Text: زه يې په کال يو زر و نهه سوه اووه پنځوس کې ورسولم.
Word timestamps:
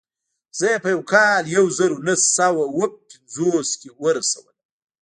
زه 0.57 0.65
يې 0.73 0.77
په 0.83 0.91
کال 1.11 1.43
يو 1.57 1.65
زر 1.77 1.91
و 1.93 2.03
نهه 2.07 2.15
سوه 2.37 2.63
اووه 2.69 2.87
پنځوس 3.09 3.69
کې 3.81 3.89
ورسولم. 4.01 4.57